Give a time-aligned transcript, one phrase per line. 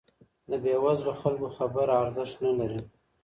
[0.49, 2.81] د بې وزلو خلګو خبره ارزښت نه لري.